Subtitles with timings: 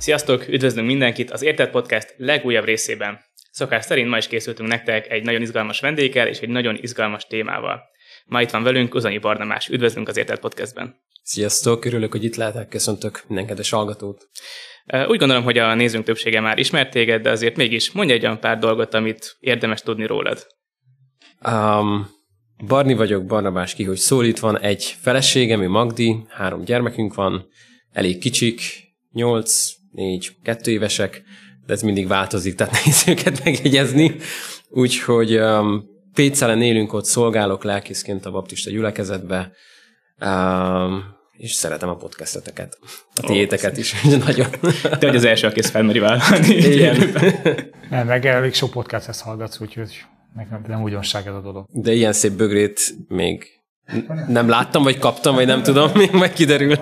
[0.00, 3.20] Sziasztok, üdvözlünk mindenkit az Érted Podcast legújabb részében.
[3.50, 7.80] Szokás szerint ma is készültünk nektek egy nagyon izgalmas vendéggel és egy nagyon izgalmas témával.
[8.26, 9.68] Ma itt van velünk Uzanyi Barnamás.
[9.68, 10.96] Üdvözlünk az Érted Podcastben.
[11.22, 14.28] Sziasztok, örülök, hogy itt lehetek, köszöntök minden kedves hallgatót.
[15.08, 18.40] Úgy gondolom, hogy a nézőnk többsége már ismert téged, de azért mégis mondj egy olyan
[18.40, 20.46] pár dolgot, amit érdemes tudni rólad.
[21.48, 22.08] Um,
[22.66, 27.48] Barni vagyok, Barnabás ki, hogy szólít van egy feleségem, ő Magdi, három gyermekünk van,
[27.92, 28.60] elég kicsik,
[29.12, 31.22] 8, 4, 2 évesek,
[31.66, 34.16] de ez mindig változik, tehát nehéz őket megjegyezni.
[34.68, 39.52] Úgyhogy um, Pécelen élünk, ott szolgálok lelkészként a baptista gyülekezetbe,
[40.20, 42.78] um, és szeretem a podcasteteket.
[43.14, 44.50] A tiéteket is, nagyon.
[44.82, 46.54] Te vagy az első, aki ezt felmeri vállalni.
[46.72, 46.96] Igen.
[47.90, 50.04] Nem, meg elég sok podcast ezt hallgatsz, úgyhogy
[50.34, 51.66] nekem nem újdonság ez a dolog.
[51.72, 53.46] De ilyen szép bögrét még
[54.28, 56.76] nem láttam, vagy kaptam, vagy nem tudom, még majd kiderül.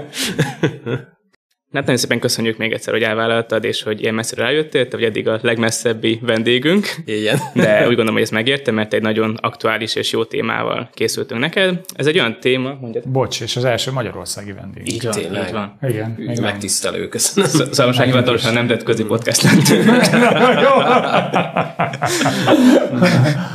[1.72, 5.06] Hát nagyon szépen köszönjük még egyszer, hogy elvállaltad, és hogy ilyen messzire eljöttél, te vagy
[5.06, 6.94] eddig a legmesszebbi vendégünk.
[7.04, 7.38] Igen.
[7.54, 11.80] De úgy gondolom, hogy ezt megérte, mert egy nagyon aktuális és jó témával készültünk neked.
[11.94, 13.08] Ez egy olyan téma, mondjad.
[13.08, 14.92] Bocs, és az első magyarországi vendég.
[14.92, 15.46] Így van, Tényleg.
[15.46, 15.78] így van.
[15.82, 16.14] Igen.
[16.18, 16.42] igen.
[16.42, 17.50] Megtisztelő, köszönöm.
[17.50, 19.84] Szóval most hivatalosan nemzetközi podcast lentünk.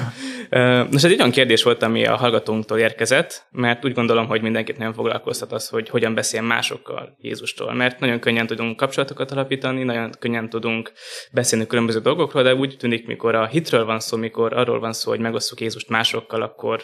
[0.54, 4.78] Nos, ez egy olyan kérdés volt, ami a hallgatónktól érkezett, mert úgy gondolom, hogy mindenkit
[4.78, 10.12] nem foglalkoztat az, hogy hogyan beszél másokkal Jézustól, mert nagyon könnyen tudunk kapcsolatokat alapítani, nagyon
[10.20, 10.92] könnyen tudunk
[11.32, 15.10] beszélni különböző dolgokról, de úgy tűnik, mikor a hitről van szó, mikor arról van szó,
[15.10, 16.84] hogy megosszuk Jézust másokkal, akkor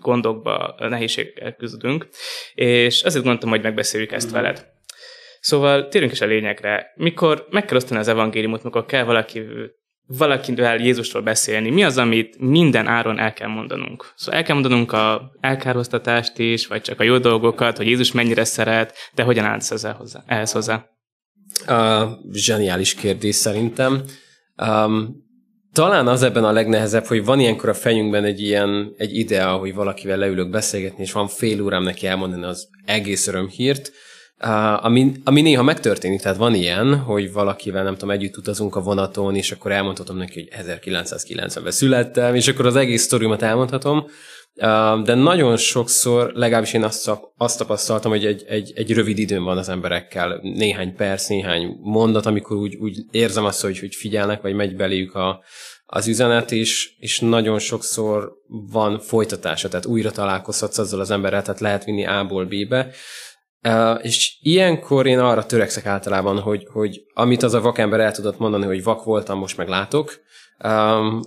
[0.00, 2.08] gondokba, nehézségekkel küzdünk,
[2.54, 4.42] és azért gondoltam, hogy megbeszéljük ezt mm-hmm.
[4.42, 4.66] veled.
[5.40, 6.92] Szóval térjünk is a lényegre.
[6.94, 9.42] Mikor meg kell osztani az evangéliumot, mikor kell valaki
[10.06, 14.12] valakivel Jézusról beszélni, mi az, amit minden áron el kell mondanunk?
[14.16, 18.44] Szóval el kell mondanunk a elkároztatást is, vagy csak a jó dolgokat, hogy Jézus mennyire
[18.44, 20.86] szeret, de hogyan állsz hozzá, ehhez hozzá?
[21.68, 24.02] Uh, zseniális kérdés szerintem.
[24.62, 25.22] Um,
[25.72, 29.74] talán az ebben a legnehezebb, hogy van ilyenkor a fejünkben egy ilyen egy idea, hogy
[29.74, 33.92] valakivel leülök beszélgetni, és van fél órám neki elmondani az egész örömhírt,
[34.80, 39.36] ami, ami néha megtörténik, tehát van ilyen, hogy valakivel, nem tudom, együtt utazunk a vonaton,
[39.36, 44.06] és akkor elmondhatom neki, hogy 1990-ben születtem, és akkor az egész sztoriumat elmondhatom,
[45.04, 49.58] de nagyon sokszor, legalábbis én azt, azt tapasztaltam, hogy egy, egy, egy rövid időm van
[49.58, 54.54] az emberekkel, néhány perc, néhány mondat, amikor úgy, úgy érzem azt, hogy, hogy figyelnek, vagy
[54.54, 55.42] megy beléjük a,
[55.86, 61.60] az üzenet, és, és nagyon sokszor van folytatása, tehát újra találkozhatsz azzal az emberrel, tehát
[61.60, 62.90] lehet vinni A-ból B-be,
[64.02, 68.64] És ilyenkor én arra törekszek általában, hogy, hogy amit az a vakember el tudott mondani,
[68.64, 70.20] hogy vak voltam, most meg látok,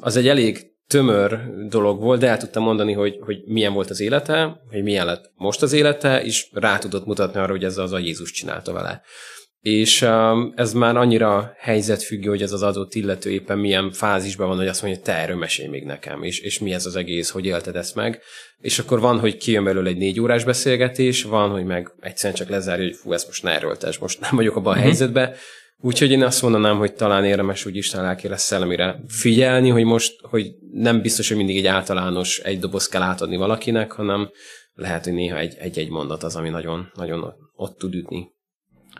[0.01, 1.39] az egy elég tömör
[1.69, 5.31] dolog volt, de el tudtam mondani, hogy, hogy milyen volt az élete, hogy milyen lett
[5.35, 9.01] most az élete, és rá tudott mutatni arra, hogy ez az a Jézus csinálta vele
[9.67, 14.57] és um, ez már annyira helyzetfüggő, hogy ez az adott illető éppen milyen fázisban van,
[14.57, 17.29] hogy azt mondja, hogy te erről mesélj még nekem, és, és mi ez az egész,
[17.29, 18.21] hogy élted ezt meg.
[18.57, 22.49] És akkor van, hogy kijön belőle egy négy órás beszélgetés, van, hogy meg egyszerűen csak
[22.49, 24.85] lezárja, hogy fú, ezt most ne erőltes, most nem vagyok abban a uh-huh.
[24.85, 25.33] helyzetben.
[25.79, 30.51] Úgyhogy én azt mondanám, hogy talán érdemes úgy Isten lelkére szellemire figyelni, hogy most, hogy
[30.71, 34.29] nem biztos, hogy mindig egy általános egy doboz kell átadni valakinek, hanem
[34.73, 38.35] lehet, hogy néha egy-egy mondat az, ami nagyon, nagyon ott tud ütni.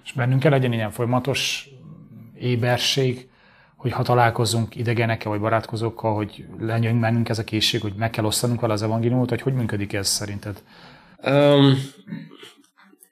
[0.07, 1.69] És bennünk kell legyen ilyen folyamatos
[2.39, 3.29] éberség,
[3.75, 8.25] hogy ha találkozunk idegenekkel vagy barátkozókkal, hogy legyen bennünk ez a készség, hogy meg kell
[8.25, 10.63] osztanunk vele az evangéliumot, hogy hogy működik ez szerinted?
[11.23, 11.77] Um,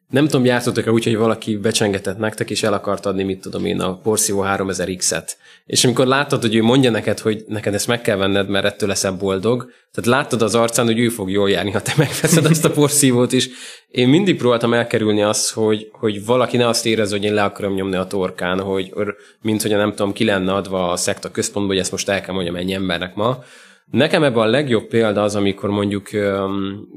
[0.10, 3.82] nem tudom, jártatok-e úgy, hogy valaki becsengetett nektek, és el akart adni, mit tudom én,
[3.82, 5.30] a Porszívó 3000X-et.
[5.66, 8.90] És amikor láttad, hogy ő mondja neked, hogy neked ezt meg kell venned, mert ettől
[8.90, 12.66] leszel boldog, tehát láttad az arcán, hogy ő fog jól járni, ha te megveszed azt
[12.66, 13.50] a porszívót is.
[13.92, 17.74] Én mindig próbáltam elkerülni azt, hogy, hogy valaki ne azt érez, hogy én le akarom
[17.74, 18.94] nyomni a torkán, hogy
[19.42, 22.34] mint hogy nem tudom, ki lenne adva a szekta központba, hogy ezt most el kell
[22.34, 23.44] mondjam ennyi embernek ma,
[23.92, 26.88] Nekem ebben a legjobb példa az, amikor mondjuk öm,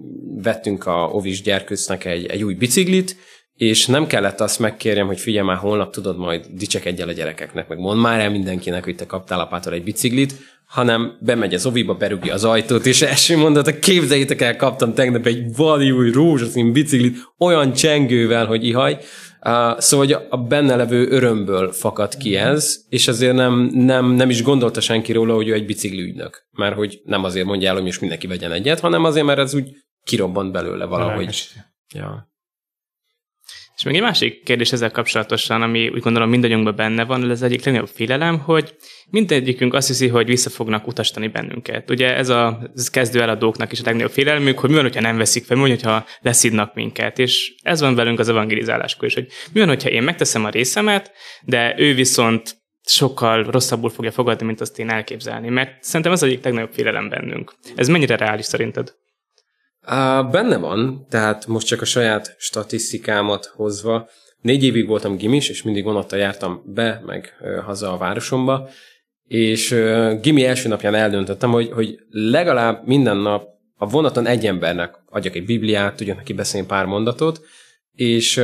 [0.43, 3.17] vettünk a Ovis gyerkőcnek egy, egy új biciklit,
[3.55, 7.69] és nem kellett azt megkérjem, hogy figyelj már, holnap tudod majd dicsekedj el a gyerekeknek,
[7.69, 10.35] meg mondd már el mindenkinek, hogy te kaptál apától egy biciklit,
[10.67, 15.57] hanem bemegy az oviba, berúgja az ajtót, és első mondat, képzeljétek el, kaptam tegnap egy
[15.57, 18.99] vadi új rózsaszín biciklit, olyan csengővel, hogy ihaj,
[19.49, 24.31] Uh, szóval hogy a benne levő örömből fakad ki ez, és ezért nem, nem, nem
[24.31, 26.47] is gondolta senki róla, hogy ő egy bicikli ügynök.
[26.51, 29.55] Mert hogy nem azért mondja el, hogy most mindenki vegyen egyet, hanem azért, mert ez
[29.55, 31.49] úgy kirobbant belőle valahogy.
[31.95, 32.28] Ja.
[33.79, 37.65] És még egy másik kérdés ezzel kapcsolatosan, ami úgy gondolom mindannyiunkban benne van, ez egyik
[37.65, 38.75] legnagyobb félelem, hogy
[39.11, 41.91] mindegyikünk azt hiszi, hogy vissza fognak utasítani bennünket.
[41.91, 45.17] Ugye ez a ez kezdő eladóknak is a legnagyobb félelmük, hogy mi van, hogyha nem
[45.17, 47.19] veszik fel, mi van, hogyha leszidnak minket.
[47.19, 51.13] És ez van velünk az evangelizáláskor is, hogy mi van, hogyha én megteszem a részemet,
[51.43, 55.49] de ő viszont sokkal rosszabbul fogja fogadni, mint azt én elképzelni.
[55.49, 57.55] Mert szerintem ez az egyik legnagyobb félelem bennünk.
[57.77, 58.95] Ez mennyire reális szerinted?
[60.31, 64.09] Benne van, tehát most csak a saját statisztikámat hozva.
[64.41, 68.69] Négy évig voltam gimis, és mindig vonattal jártam be, meg uh, haza a városomba,
[69.29, 69.75] és
[70.21, 75.45] gimi első napján eldöntöttem, hogy, hogy legalább minden nap a vonaton egy embernek adjak egy
[75.45, 77.41] bibliát, tudjak neki beszélni pár mondatot,
[77.93, 78.41] és,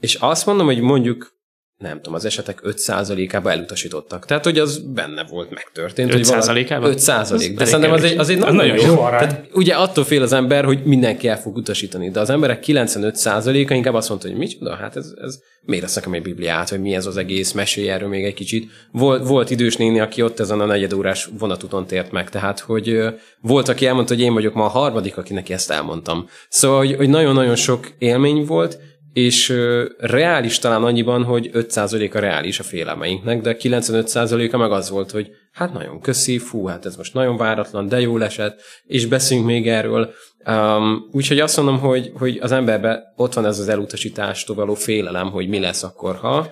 [0.00, 1.35] és azt mondom, hogy mondjuk
[1.78, 4.24] nem tudom, az esetek 5%-ába elutasítottak.
[4.24, 6.12] Tehát, hogy az benne volt, megtörtént.
[6.14, 6.90] 5%-ában?
[6.90, 7.56] 5 százalék.
[7.56, 8.84] De szerintem az egy, az egy nagyon, nagyon jó.
[8.86, 12.10] jó Tehát, ugye attól fél az ember, hogy mindenki el fog utasítani.
[12.10, 16.12] De az emberek 95%-a inkább azt mondta, hogy micsoda, hát ez, ez miért lesz nekem
[16.12, 18.70] egy bibliát, vagy mi ez az egész, mesélj erről még egy kicsit.
[18.92, 22.98] Volt, volt idős néni, aki ott ezen a negyedórás vonatúton tért meg, tehát, hogy
[23.40, 26.28] volt, aki elmondta, hogy én vagyok ma a harmadik, akinek ezt elmondtam.
[26.48, 28.78] Szóval, hogy, hogy nagyon-nagyon sok élmény volt,
[29.16, 29.54] és
[29.98, 35.30] reális talán annyiban, hogy 5% a reális a félelmeinknek, de 95%-a meg az volt, hogy
[35.52, 39.68] hát nagyon köszi, fú, hát ez most nagyon váratlan, de jó esett, és beszéljünk még
[39.68, 40.12] erről.
[40.46, 45.30] Um, úgyhogy azt mondom, hogy, hogy az emberben ott van ez az elutasítástól való félelem,
[45.30, 46.50] hogy mi lesz akkor, ha,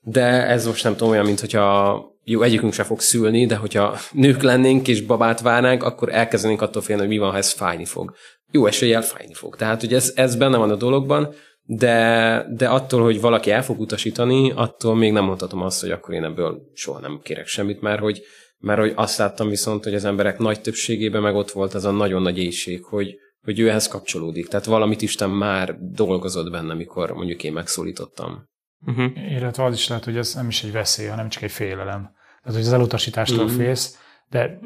[0.00, 3.98] de ez most nem tudom olyan, mint hogyha jó, egyikünk se fog szülni, de hogyha
[4.10, 7.84] nők lennénk és babát várnánk, akkor elkezdenénk attól félni, hogy mi van, ha ez fájni
[7.84, 8.14] fog.
[8.50, 9.56] Jó eséllyel fájni fog.
[9.56, 13.80] Tehát, hogy ez, ez benne van a dologban, de, de attól, hogy valaki el fog
[13.80, 18.00] utasítani, attól még nem mondhatom azt, hogy akkor én ebből soha nem kérek semmit, mert
[18.00, 18.22] hogy,
[18.58, 21.90] mert hogy azt láttam viszont, hogy az emberek nagy többségében meg ott volt az a
[21.90, 24.48] nagyon nagy éjség, hogy, hogy ő ehhez kapcsolódik.
[24.48, 28.50] Tehát valamit Isten már dolgozott benne, mikor mondjuk én megszólítottam.
[28.86, 29.30] Uh-huh.
[29.30, 32.10] Illetve az is lehet, hogy ez nem is egy veszély, hanem csak egy félelem.
[32.42, 33.60] Tehát, hogy az elutasítástól uh-huh.
[33.60, 33.98] félsz,
[34.32, 34.58] de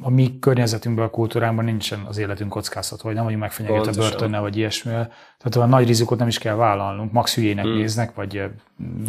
[0.00, 4.56] a mi környezetünkben, a kultúránkban nincsen az életünk kockáztatva, hogy nem vagyunk megfenyegetve börtönnel, vagy
[4.56, 5.06] ilyesmivel.
[5.38, 7.74] Tehát olyan nagy rizikót nem is kell vállalnunk, max hülyének hmm.
[7.74, 8.42] néznek, vagy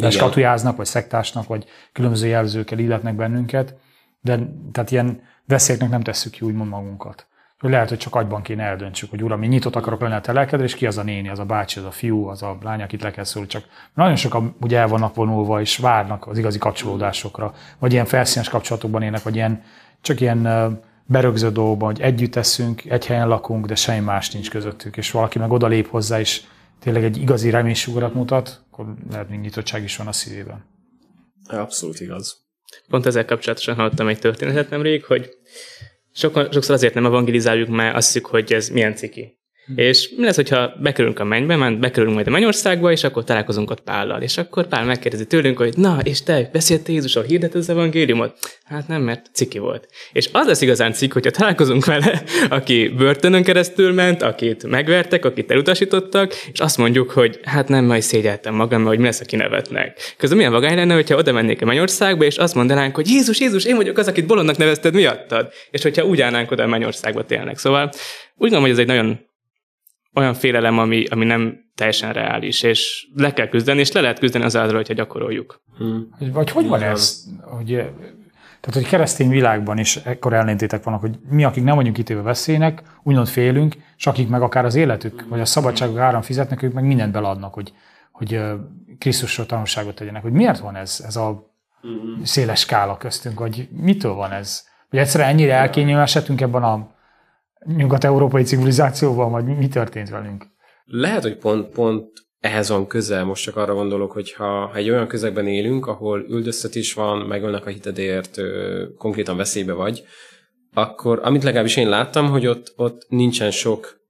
[0.00, 3.74] beskatujáznak, vagy szektásnak, vagy különböző jelzőkkel illetnek bennünket,
[4.20, 4.38] de
[4.72, 7.26] tehát ilyen veszélyeknek nem tesszük ki úgymond magunkat.
[7.58, 10.64] Lehet, hogy csak agyban kéne eldöntsük, hogy uram, én nyitott akarok lenni a te lelkedre,
[10.64, 13.02] és ki az a néni, az a bácsi, az a fiú, az a lány, akit
[13.02, 13.48] le kell szólni.
[13.48, 13.64] Csak
[13.94, 19.02] nagyon sokan ugye el vannak vonulva, és várnak az igazi kapcsolódásokra, vagy ilyen felszínes kapcsolatokban
[19.02, 19.62] élnek, vagy ilyen
[20.00, 20.42] csak ilyen
[21.52, 25.50] dolgokban, hogy együtt eszünk, egy helyen lakunk, de semmi más nincs közöttük, és valaki meg
[25.50, 26.42] oda lép hozzá, és
[26.80, 30.64] tényleg egy igazi reménysugarat mutat, akkor lehet még nyitottság is van a szívében.
[31.46, 32.48] Abszolút igaz.
[32.88, 35.30] Pont ezzel kapcsolatosan hallottam egy történetet nemrég, hogy
[36.12, 39.39] sokan, sokszor azért nem evangelizáljuk, mert azt hiszük, hogy ez milyen ciki.
[39.66, 39.72] Hm.
[39.78, 43.70] És mi lesz, hogyha bekerülünk a mennybe, mert bekerülünk majd a mennyországba, és akkor találkozunk
[43.70, 44.22] ott Pállal.
[44.22, 48.38] És akkor Pál megkérdezi tőlünk, hogy na, és te beszéltél Jézusról, hirdet az evangéliumot?
[48.64, 49.88] Hát nem, mert ciki volt.
[50.12, 55.50] És az lesz igazán cik, hogyha találkozunk vele, aki börtönön keresztül ment, akit megvertek, akit
[55.50, 60.14] elutasítottak, és azt mondjuk, hogy hát nem, majd szégyeltem magam, hogy mi lesz, aki nevetnek.
[60.16, 63.64] Közben milyen vagány lenne, hogyha oda mennék a mennyországba, és azt mondanánk, hogy Jézus, Jézus,
[63.64, 65.52] én vagyok az, akit bolondnak nevezted miattad.
[65.70, 67.58] És hogyha úgy állnánk oda a mennyországba tényleg.
[67.58, 67.90] Szóval
[68.36, 69.28] úgy gondolom, hogy ez egy nagyon
[70.14, 74.44] olyan félelem, ami, ami nem teljesen reális, és le kell küzdeni, és le lehet küzdeni
[74.44, 75.62] azáltal, hogyha gyakoroljuk.
[75.78, 76.08] Hmm.
[76.32, 77.24] Vagy hogy van ez?
[77.40, 77.66] Hogy,
[78.60, 82.82] tehát, hogy keresztény világban is ekkor ellentétek vannak, hogy mi, akik nem vagyunk kitéve veszélynek,
[83.02, 86.84] úgymond félünk, és akik meg akár az életük, vagy a szabadságok áram fizetnek, ők meg
[86.84, 87.72] mindent beladnak, hogy,
[88.12, 88.40] hogy
[88.98, 90.22] Krisztusról tanulságot tegyenek.
[90.22, 92.24] Hogy miért van ez, ez a hmm.
[92.24, 94.68] széles skála köztünk, hogy mitől van ez?
[94.90, 96.88] Hogy egyszerűen ennyire elkényelmesedtünk ebben a
[97.66, 100.46] nyugat-európai civilizációval, vagy mi történt velünk?
[100.84, 102.08] Lehet, hogy pont, pont
[102.40, 106.92] ehhez van közel, most csak arra gondolok, hogy ha, egy olyan közegben élünk, ahol üldöztetés
[106.92, 108.40] van, megölnek a hitedért,
[108.96, 110.04] konkrétan veszélybe vagy,
[110.72, 114.00] akkor amit legalábbis én láttam, hogy ott, ott nincsen sok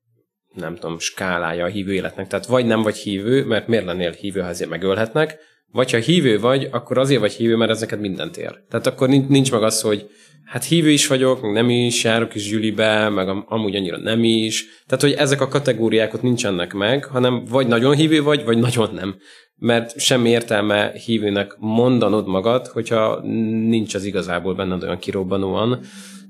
[0.54, 2.26] nem tudom, skálája a hívő életnek.
[2.26, 5.38] Tehát vagy nem vagy hívő, mert miért lennél hívő, ha ezért megölhetnek,
[5.73, 8.62] vagy ha hívő vagy, akkor azért vagy hívő, mert ez neked mindent ér.
[8.69, 10.11] Tehát akkor nincs meg az, hogy
[10.45, 14.65] hát hívő is vagyok, nem is, járok is Gyülibe, meg amúgy annyira nem is.
[14.87, 18.91] Tehát, hogy ezek a kategóriák ott nincsenek meg, hanem vagy nagyon hívő vagy, vagy nagyon
[18.95, 19.17] nem.
[19.57, 23.21] Mert semmi értelme hívőnek mondanod magad, hogyha
[23.69, 25.81] nincs az igazából benned olyan kirobbanóan,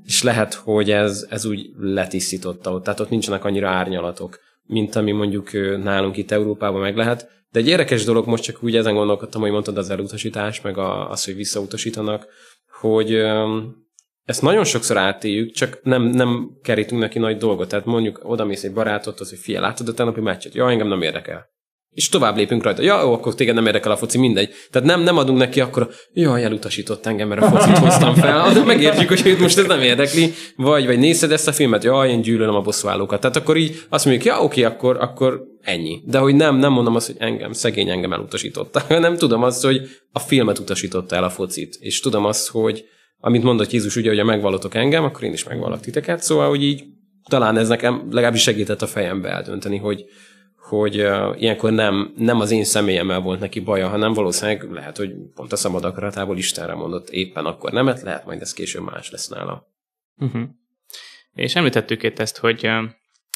[0.06, 5.12] és lehet, hogy ez, ez úgy letisztította ott, tehát ott nincsenek annyira árnyalatok, mint ami
[5.12, 5.50] mondjuk
[5.82, 7.39] nálunk itt Európában meg lehet.
[7.52, 10.78] De egy érdekes dolog, most csak úgy ezen gondolkodtam, hogy mondtad az elutasítás, meg
[11.10, 12.26] az, hogy visszautasítanak,
[12.80, 13.14] hogy
[14.24, 17.68] ezt nagyon sokszor átéljük, csak nem, nem kerítünk neki nagy dolgot.
[17.68, 20.54] Tehát mondjuk oda mész egy barátot, az, hogy fia, látod a tegnapi meccset?
[20.54, 21.48] Ja, engem nem érdekel.
[21.90, 22.82] és tovább lépünk rajta.
[22.82, 24.54] Ja, ó, akkor téged nem érdekel a foci, mindegy.
[24.70, 28.64] Tehát nem, nem adunk neki akkor, jaj, elutasított engem, mert a focit hoztam fel, de
[28.64, 32.20] megértjük, hogy őt most ez nem érdekli, vagy, vagy nézed ezt a filmet, jaj, én
[32.20, 33.20] gyűlölöm a bosszúállókat.
[33.20, 36.02] Tehát akkor így azt mondjuk, ja, oké, akkor, akkor ennyi.
[36.06, 39.88] De hogy nem, nem mondom azt, hogy engem, szegény engem elutasította, hanem tudom azt, hogy
[40.12, 41.76] a filmet utasította el a focit.
[41.80, 42.84] És tudom azt, hogy
[43.20, 46.22] amit mondott Jézus, ugye, hogy ha megvallotok engem, akkor én is megvallak titeket.
[46.22, 46.84] Szóval, hogy így
[47.28, 50.04] talán ez nekem legalábbis segített a fejembe eldönteni, hogy,
[50.68, 55.12] hogy uh, ilyenkor nem, nem az én személyemmel volt neki baja, hanem valószínűleg lehet, hogy
[55.34, 59.28] pont a szabad akaratából Istenre mondott éppen akkor nemet, lehet majd ez később más lesz
[59.28, 59.66] nála.
[60.18, 60.42] Uh-huh.
[61.34, 62.68] És említettük itt ezt, hogy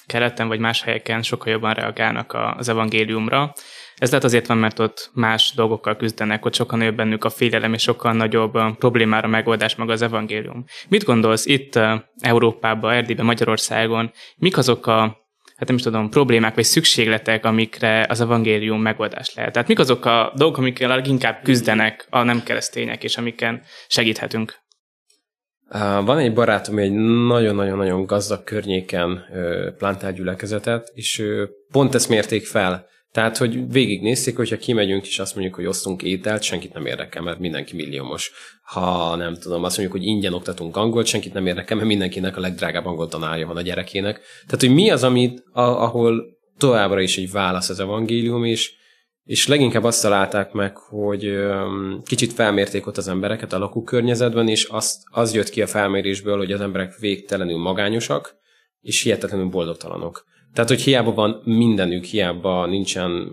[0.07, 3.53] keleten vagy más helyeken sokkal jobban reagálnak az evangéliumra.
[3.97, 7.75] Ez lehet azért van, mert ott más dolgokkal küzdenek, ott sokkal nagyobb bennük a félelem,
[7.75, 10.65] és sokkal nagyobb problémára megoldás maga az evangélium.
[10.89, 11.79] Mit gondolsz itt
[12.21, 15.23] Európában, Erdélyben, Magyarországon, mik azok a
[15.57, 19.53] hát nem is tudom, problémák vagy szükségletek, amikre az evangélium megoldás lehet.
[19.53, 24.64] Tehát mik azok a dolgok, amikkel leginkább küzdenek a nem keresztények, és amiken segíthetünk?
[26.05, 26.93] Van egy barátom, egy
[27.27, 29.25] nagyon-nagyon-nagyon gazdag környéken
[29.79, 31.23] plántál gyülekezetet, és
[31.71, 32.87] pont ezt mérték fel.
[33.13, 37.39] Tehát, hogy végignézték, hogyha kimegyünk és azt mondjuk, hogy osztunk ételt, senkit nem érdekel, mert
[37.39, 38.33] mindenki milliómos.
[38.63, 42.41] Ha nem tudom, azt mondjuk, hogy ingyen oktatunk angolt, senkit nem érdekel, mert mindenkinek a
[42.41, 44.21] legdrágább angol tanárja van a gyerekének.
[44.47, 46.25] Tehát, hogy mi az, amit, ahol
[46.59, 48.73] továbbra is egy válasz az evangélium, és,
[49.25, 51.37] és leginkább azt találták meg, hogy
[52.05, 56.53] kicsit felmérték ott az embereket a lakókörnyezetben, és azt, az jött ki a felmérésből, hogy
[56.53, 58.37] az emberek végtelenül magányosak,
[58.81, 60.25] és hihetetlenül boldogtalanok.
[60.55, 63.29] Tehát, hogy hiába van mindenük, hiába nincsen,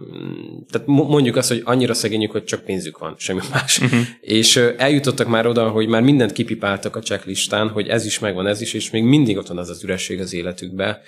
[0.69, 3.79] tehát mondjuk azt, hogy annyira szegényük, hogy csak pénzük van, semmi más.
[3.79, 4.00] Uh-huh.
[4.21, 8.62] És eljutottak már oda, hogy már mindent kipipáltak a checklistán, hogy ez is megvan, ez
[8.62, 11.01] is, és még mindig ott van az az üresség az életükbe.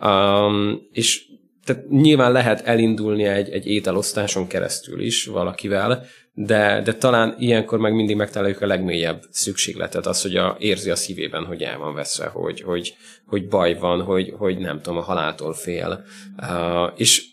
[0.00, 1.26] Um, és
[1.68, 7.94] tehát nyilván lehet elindulni egy, egy ételosztáson keresztül is valakivel, de, de talán ilyenkor meg
[7.94, 12.26] mindig megtaláljuk a legmélyebb szükségletet, az, hogy a, érzi a szívében, hogy el van veszve,
[12.26, 12.96] hogy, hogy,
[13.26, 16.04] hogy baj van, hogy, hogy nem tudom, a haláltól fél.
[16.36, 17.24] Uh, és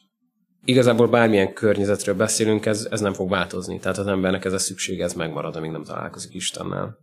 [0.66, 3.80] igazából bármilyen környezetről beszélünk, ez, ez nem fog változni.
[3.80, 6.98] Tehát az embernek ez a szüksége, ez megmarad, amíg nem találkozik Istennel.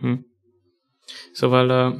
[0.00, 0.12] Hm.
[1.32, 1.94] Szóval uh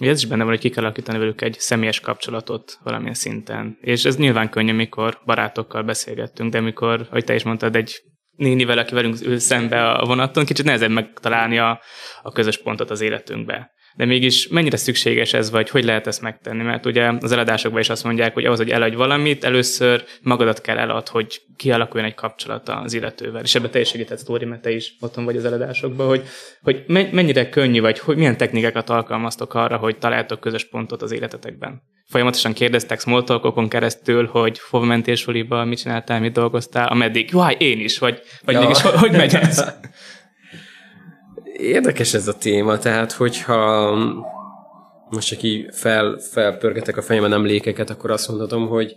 [0.00, 3.78] ez is benne van, hogy ki kell alakítani velük egy személyes kapcsolatot valamilyen szinten.
[3.80, 8.78] És ez nyilván könnyű, mikor barátokkal beszélgettünk, de mikor, ahogy te is mondtad, egy nénivel,
[8.78, 11.80] aki velünk ül szembe a vonaton, kicsit nehezebb megtalálni a,
[12.22, 16.62] a közös pontot az életünkbe de mégis mennyire szükséges ez, vagy hogy lehet ezt megtenni?
[16.62, 20.78] Mert ugye az eladásokban is azt mondják, hogy ahhoz, hogy eladj valamit, először magadat kell
[20.78, 23.42] elad, hogy kialakuljon egy kapcsolata az illetővel.
[23.42, 26.22] És ebbe te is segített, Tóri, mert te is otthon vagy az eladásokban, hogy,
[26.62, 31.82] hogy mennyire könnyű, vagy hogy milyen technikákat alkalmaztok arra, hogy találtok közös pontot az életetekben.
[32.08, 37.80] Folyamatosan kérdeztek smalltalkokon keresztül, hogy hova mentél suliba, mit csináltál, mit dolgoztál, ameddig, jó, én
[37.80, 38.60] is, vagy, vagy ja.
[38.60, 39.64] mégis hogy, hogy megy ez?
[41.58, 43.90] Érdekes ez a téma, tehát hogyha
[45.10, 48.96] most csak így fel, felpörgetek a fejemben emlékeket, akkor azt mondhatom, hogy,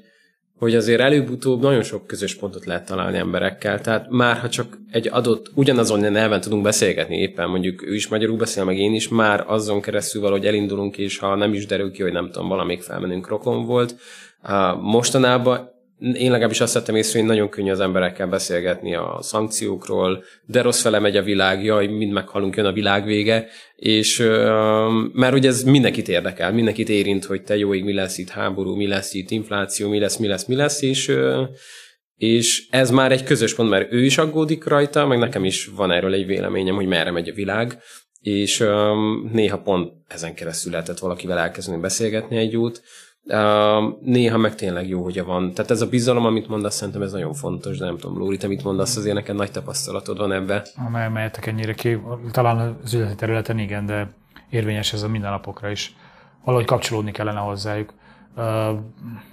[0.58, 3.82] hogy azért előbb-utóbb nagyon sok közös pontot lehet találni emberekkel.
[3.82, 8.38] Tehát már ha csak egy adott, ugyanazon nyelven tudunk beszélgetni éppen, mondjuk ő is magyarul
[8.38, 12.02] beszél, meg én is, már azon keresztül valahogy elindulunk, és ha nem is derül ki,
[12.02, 13.96] hogy nem tudom, valamelyik felmenünk rokon volt.
[14.82, 20.62] Mostanában én legalábbis azt vettem észre, hogy nagyon könnyű az emberekkel beszélgetni a szankciókról, de
[20.62, 24.18] rossz fele megy a világ, jaj, mind meghalunk, jön a világ vége, és
[25.14, 28.88] mert ugye ez mindenkit érdekel, mindenkit érint, hogy te jóig mi lesz itt háború, mi
[28.88, 31.18] lesz itt infláció, mi lesz, mi lesz, mi lesz, és
[32.16, 35.92] és ez már egy közös pont, mert ő is aggódik rajta, meg nekem is van
[35.92, 37.78] erről egy véleményem, hogy merre megy a világ,
[38.22, 38.64] és
[39.32, 42.82] néha pont ezen keresztül lehetett valakivel elkezdeni beszélgetni egy út,
[44.02, 45.54] néha meg tényleg jó, hogyha van.
[45.54, 48.48] Tehát ez a bizalom, amit mondasz, szerintem ez nagyon fontos, de nem tudom, Lóri, te
[48.48, 50.66] mit mondasz, azért neked nagy tapasztalatod van ebbe.
[50.92, 54.10] Mehetek ennyire ki, talán az üzleti területen igen, de
[54.50, 55.96] érvényes ez a mindennapokra is.
[56.44, 57.94] Valahogy kapcsolódni kellene hozzájuk.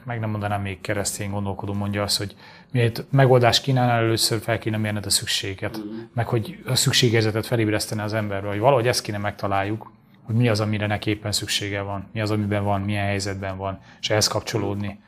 [0.05, 2.35] Meg nem mondanám még keresztény gondolkodó mondja azt, hogy
[2.73, 5.99] miért megoldást kínálnál, először fel kéne mérned a szükséget, mm.
[6.15, 9.93] meg hogy a szükségérzetet felébreszteni az emberről, hogy valahogy ezt kéne megtaláljuk,
[10.27, 13.79] hogy mi az, amire neki éppen szüksége van, mi az, amiben van, milyen helyzetben van,
[14.01, 15.01] és ehhez kapcsolódni.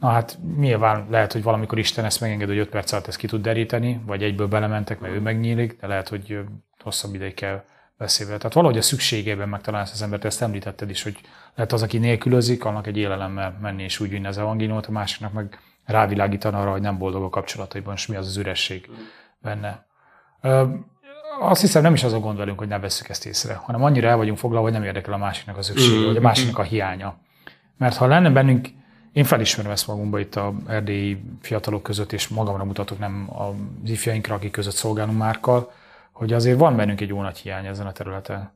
[0.00, 3.26] Na hát nyilván lehet, hogy valamikor Isten ezt megenged, hogy 5 perc alatt ezt ki
[3.26, 6.38] tud deríteni, vagy egyből belementek, mert ő megnyílik, de lehet, hogy
[6.82, 7.64] hosszabb ideig kell
[7.98, 8.36] beszélve.
[8.36, 11.20] Tehát valahogy a szükségében megtalálsz az embert, ezt említetted is, hogy
[11.54, 15.32] lehet az, aki nélkülözik, annak egy élelemmel menni és úgy vinni az evangéliumot, a másiknak
[15.32, 18.90] meg rávilágítani arra, hogy nem boldog a kapcsolataiban, és mi az az üresség
[19.38, 19.86] benne
[21.40, 24.08] azt hiszem nem is az a gond velünk, hogy ne veszük ezt észre, hanem annyira
[24.08, 26.06] el vagyunk foglalva, hogy nem érdekel a másiknak a szüksége, mm-hmm.
[26.06, 27.16] vagy a másiknak a hiánya.
[27.76, 28.68] Mert ha lenne bennünk
[29.12, 33.28] én felismerem ezt magunkba itt a erdélyi fiatalok között, és magamra mutatok, nem
[33.82, 35.72] az ifjainkra, akik között szolgálunk márkal,
[36.12, 38.52] hogy azért van bennünk egy jó nagy hiány ezen a területen.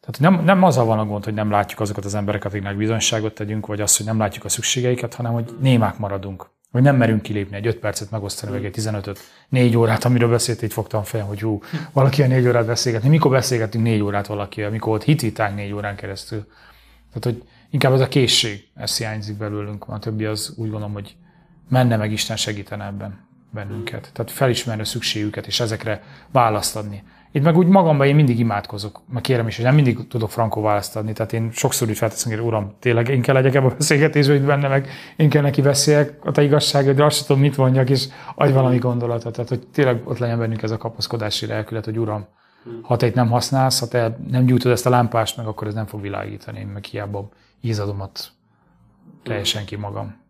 [0.00, 3.34] Tehát nem, nem azzal van a gond, hogy nem látjuk azokat az embereket, akiknek bizonyságot
[3.34, 6.50] tegyünk, vagy az, hogy nem látjuk a szükségeiket, hanem hogy némák maradunk.
[6.70, 10.62] Vagy nem merünk kilépni egy 5 percet megosztani, vagy egy 15-öt, 4 órát, amiről beszélt,
[10.62, 11.62] így fogtam fel, hogy hú,
[11.92, 13.08] valaki a 4 órát beszélgetni.
[13.08, 16.46] Mikor beszélgetünk 4 órát valaki, amikor volt hitvitánk 4 órán keresztül.
[17.08, 21.16] Tehát, hogy inkább ez a készség, ez hiányzik belőlünk, a többi az úgy gondolom, hogy
[21.68, 24.10] menne meg Isten segítene ebben bennünket.
[24.12, 27.02] Tehát felismerni a szükségüket, és ezekre választ adni.
[27.32, 30.62] Itt meg úgy magamban én mindig imádkozok, meg kérem is, hogy nem mindig tudok frankó
[30.62, 31.12] választ adni.
[31.12, 34.46] Tehát én sokszor úgy felteszem, hogy uram, tényleg én kell legyek ebben a beszélgetésben, hogy
[34.46, 38.52] benne meg én kell neki beszéljek, a te igazságod, azt tudom, mit mondjak, és adj
[38.52, 39.32] valami gondolatot.
[39.32, 42.26] Tehát, hogy tényleg ott legyen bennünk ez a kapaszkodási lelkület, hogy uram,
[42.82, 45.74] ha te itt nem használsz, ha te nem gyújtod ezt a lámpást, meg akkor ez
[45.74, 47.28] nem fog világítani, én meg hiába
[47.60, 48.30] ízadomat
[49.22, 50.20] teljesen ki magam.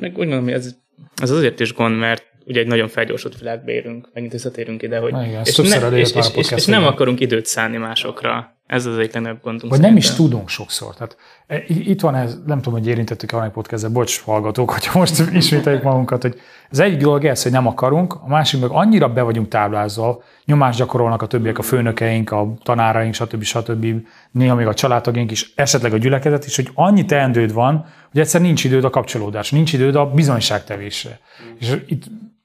[0.00, 0.76] Meg úgy mondom, hogy ez,
[1.14, 5.14] ez azért is gond, mert ugye egy nagyon felgyorsult világba érünk, megint visszatérünk ide, hogy
[5.26, 8.56] igen, és, ne, és, és, és, és nem akarunk időt szállni másokra.
[8.66, 9.72] Ez az egyik legnagyobb gondunk.
[9.72, 10.94] Vagy nem is tudunk sokszor.
[10.94, 15.22] Tehát, e, itt van ez, nem tudom, hogy érintettük a podcastbe, bocs, hallgatók, hogy most
[15.32, 19.22] ismételjük magunkat, hogy az egyik dolog ez, hogy nem akarunk, a másik meg annyira be
[19.22, 23.42] vagyunk táblázva, nyomást gyakorolnak a többiek, a főnökeink, a tanáraink, stb.
[23.42, 23.86] stb.
[24.30, 28.40] Néha még a családtagjaink is, esetleg a gyülekezet is, hogy annyi teendőd van, hogy egyszer
[28.40, 31.20] nincs időd a kapcsolódás, nincs időd a bizonyságtevésre.
[31.58, 32.04] És itt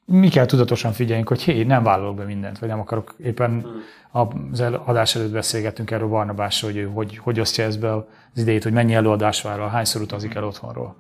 [0.10, 3.66] mi kell tudatosan figyeljünk, hogy hé, nem vállalok be mindent, vagy nem akarok éppen
[4.12, 8.04] az adás előtt beszélgetünk erről Barnabásról, hogy ő hogy, hogy osztja ezt be az
[8.36, 10.96] idejét, hogy mennyi előadás vállal, hányszor utazik el otthonról.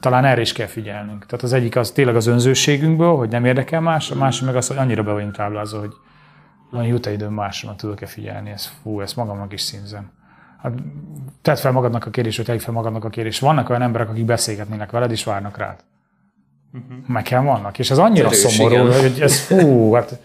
[0.00, 1.26] Talán erre is kell figyelnünk.
[1.26, 4.66] Tehát az egyik az tényleg az önzőségünkből, hogy nem érdekel más, a másik meg az,
[4.66, 5.92] hogy annyira be vagyunk táblázva, hogy
[6.70, 10.10] van jut időm másra, tudok-e figyelni, ez, fú, ezt magamnak is színzem.
[10.62, 10.72] Hát,
[11.42, 13.40] tedd fel magadnak a kérdést, hogy tedd fel magadnak a kérdést.
[13.40, 15.84] Vannak olyan emberek, akik beszélgetnének veled, és várnak rád.
[16.76, 17.06] Uh-huh.
[17.08, 17.78] Nekem vannak.
[17.78, 19.00] És ez annyira Erős, szomorú, igen.
[19.00, 20.20] hogy ez fú, hát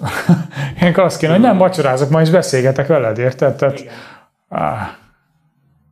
[0.82, 3.56] én azt kéne, hogy nem vacsorázok, ma is beszélgetek veled, érted?
[3.56, 3.84] Tehát,
[4.48, 4.88] áh.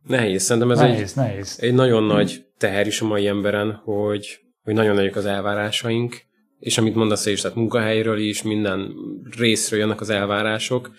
[0.07, 1.57] Nehéz, szerintem ez nehéz, egy, nehéz.
[1.61, 6.21] egy nagyon nagy teher is a mai emberen, hogy, hogy nagyon nagyok az elvárásaink,
[6.59, 8.93] és amit mondasz is, tehát munkahelyről is, minden
[9.37, 10.91] részről jönnek az elvárások,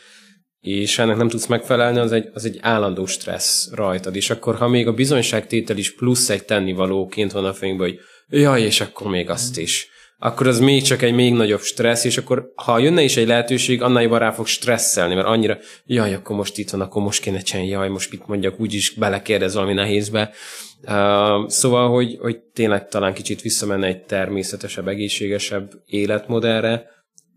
[0.60, 4.16] és ennek nem tudsz megfelelni, az egy, az egy állandó stressz rajtad.
[4.16, 7.98] És akkor, ha még a bizonyságtétel is plusz egy tennivalóként van a fejünkben, hogy
[8.30, 9.88] jaj, és akkor még azt is.
[10.20, 13.82] Akkor az még csak egy még nagyobb stressz, és akkor ha jönne is egy lehetőség,
[13.82, 17.40] annál jobban rá fog stresszelni, mert annyira, jaj, akkor most itt van, akkor most kéne
[17.40, 20.30] csinálni, jaj, most mit mondjak, úgyis belekérdez valami nehézbe.
[20.82, 26.86] Uh, szóval, hogy, hogy tényleg talán kicsit visszamenne egy természetesebb, egészségesebb életmodellre.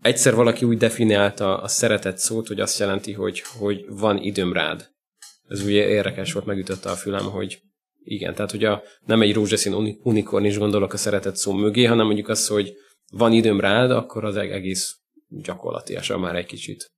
[0.00, 4.88] Egyszer valaki úgy definiálta a szeretet szót, hogy azt jelenti, hogy, hogy van időm rád.
[5.48, 7.60] Ez ugye érdekes volt, megütötte a fülem, hogy
[8.04, 12.06] igen, tehát hogy a, nem egy rózsaszín unikorn is gondolok a szeretet szó mögé, hanem
[12.06, 12.72] mondjuk az, hogy
[13.12, 14.96] van időm rád, akkor az egész
[15.28, 16.92] gyakorlatilag már egy kicsit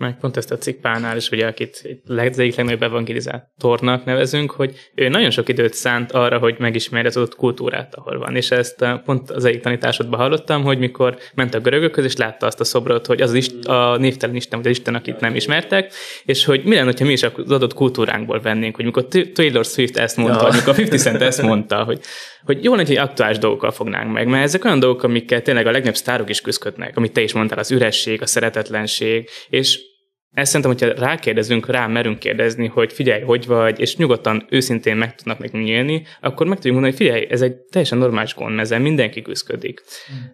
[0.00, 5.08] meg pont ezt a cikkpánál is, ugye, akit az egyik legnagyobb evangelizátornak nevezünk, hogy ő
[5.08, 8.36] nagyon sok időt szánt arra, hogy megismerje az ott kultúrát, ahol van.
[8.36, 12.60] És ezt pont az egyik tanításodban hallottam, hogy mikor ment a görögökhöz, és látta azt
[12.60, 15.92] a szobrot, hogy az, az ist, a névtelen Isten, vagy az Isten, akit nem ismertek,
[16.24, 19.96] és hogy mi lenne, ha mi is az adott kultúránkból vennénk, hogy mikor Taylor Swift
[19.96, 20.48] ezt mondta, ja.
[20.48, 22.00] vagy mikor 50 Cent ezt mondta, hogy,
[22.44, 25.70] hogy jó lenne, hogy aktuális dolgokkal fognánk meg, mert ezek olyan dolgok, amikkel tényleg a
[25.70, 29.88] legnagyobb sztárok is küzdködnek, amit te is mondtál, az üresség, a szeretetlenség, és
[30.32, 35.14] ezt szerintem, hogyha rákérdezünk, rá merünk kérdezni, hogy figyelj, hogy vagy, és nyugodtan, őszintén meg
[35.14, 38.78] tudnak nekünk nyílni, akkor meg tudjuk mondani, hogy figyelj, ez egy teljesen normális gond, ezzel
[38.78, 39.82] mindenki küzdködik.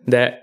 [0.05, 0.39] De,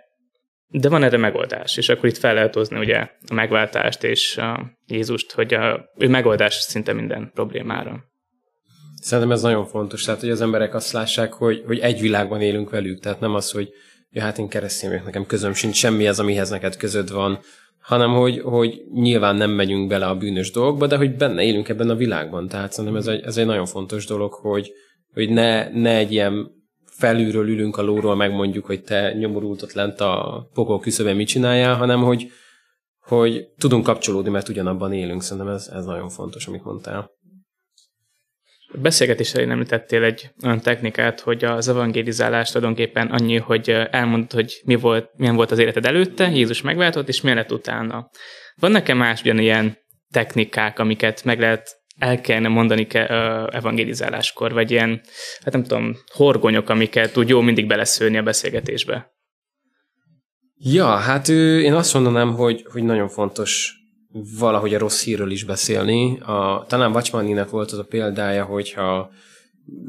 [0.68, 4.72] de van erre megoldás, és akkor itt fel lehet hozni ugye a megváltást és a
[4.88, 8.04] Jézust, hogy a, ő megoldás szinte minden problémára.
[9.02, 12.70] Szerintem ez nagyon fontos, tehát hogy az emberek azt lássák, hogy, hogy egy világban élünk
[12.70, 13.70] velük, tehát nem az, hogy
[14.10, 17.40] ja, hát én keresztény vagyok, nekem közöm sincs semmi ez, amihez neked közöd van,
[17.84, 21.90] hanem hogy, hogy nyilván nem megyünk bele a bűnös dolgokba, de hogy benne élünk ebben
[21.90, 22.48] a világban.
[22.48, 24.72] Tehát szerintem ez egy, ez egy nagyon fontos dolog, hogy,
[25.14, 26.52] hogy ne, ne egy ilyen
[26.86, 31.76] felülről ülünk a lóról, megmondjuk, hogy te nyomorult ott lent a pokol küszöben mit csináljál,
[31.76, 32.32] hanem hogy,
[33.00, 35.22] hogy tudunk kapcsolódni, mert ugyanabban élünk.
[35.22, 37.12] Szerintem ez, ez nagyon fontos, amit mondtál.
[38.74, 44.62] A beszélgetés elején említettél egy olyan technikát, hogy az evangelizálás tulajdonképpen annyi, hogy elmondod, hogy
[44.66, 48.10] mi volt, milyen volt az életed előtte, Jézus megváltott, és mi lett utána.
[48.56, 49.78] Van nekem más ugyanilyen
[50.12, 55.02] technikák, amiket meg lehet el kellene mondani ke, uh, evangelizáláskor, vagy ilyen,
[55.44, 59.12] hát nem tudom, horgonyok, amiket úgy jó mindig beleszőni a beszélgetésbe?
[60.56, 63.83] Ja, hát ő, én azt mondanám, hogy, hogy nagyon fontos
[64.40, 66.20] valahogy a rossz hírről is beszélni.
[66.20, 69.12] A, talán Vacsmaninek volt az a példája, hogyha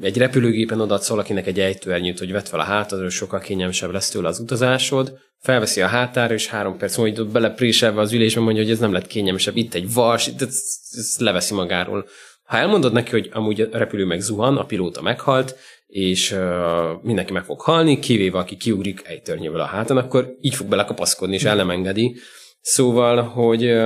[0.00, 4.28] egy repülőgépen odaadsz valakinek egy ejtőernyőt, hogy vett fel a hátadról, sokkal kényelmesebb lesz tőle
[4.28, 8.78] az utazásod, felveszi a hátára, és három perc múlva belepréselve az ülésben mondja, hogy ez
[8.78, 12.06] nem lett kényelmesebb, itt egy vas, ezt, ezt leveszi magáról.
[12.44, 15.56] Ha elmondod neki, hogy amúgy a repülő meg zuhan, a pilóta meghalt,
[15.86, 20.54] és uh, mindenki meg fog halni, kivéve aki kiugrik egy törnyővel a hátán, akkor így
[20.54, 22.16] fog belekapaszkodni, és el nem engedi.
[22.66, 23.82] Szóval, hogy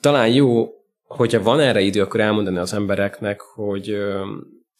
[0.00, 0.68] talán jó,
[1.02, 3.96] hogyha van erre idő, akkor elmondani az embereknek, hogy,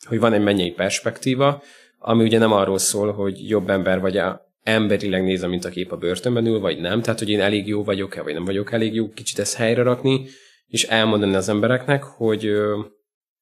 [0.06, 1.62] hogy van egy mennyei perspektíva,
[1.98, 5.92] ami ugye nem arról szól, hogy jobb ember vagy a emberileg nézem, mint a kép
[5.92, 8.94] a börtönben ül, vagy nem, tehát hogy én elég jó vagyok-e, vagy nem vagyok elég
[8.94, 10.26] jó, kicsit ezt helyre rakni,
[10.66, 12.42] és elmondani az embereknek, hogy,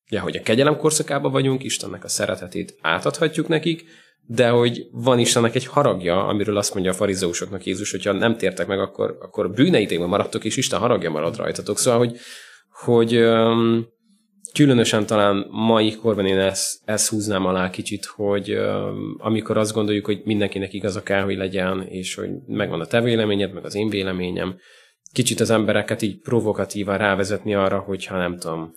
[0.08, 3.84] ja, hogy a kegyelem korszakában vagyunk, Istennek a szeretetét átadhatjuk nekik,
[4.26, 8.66] de hogy van Istennek egy haragja, amiről azt mondja a farizeusoknak Jézus, hogyha nem tértek
[8.66, 11.78] meg, akkor, akkor bűneitékben maradtok, és Isten haragja marad rajtatok.
[11.78, 12.16] Szóval, hogy,
[12.84, 13.86] hogy um,
[14.52, 20.06] különösen talán mai korban én ezt, ezt húznám alá kicsit, hogy um, amikor azt gondoljuk,
[20.06, 23.88] hogy mindenkinek igaza kell, hogy legyen, és hogy megvan a te véleményed, meg az én
[23.88, 24.56] véleményem,
[25.12, 28.72] kicsit az embereket így provokatívan rávezetni arra, hogyha nem tudom,